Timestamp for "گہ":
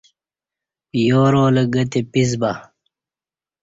1.73-1.83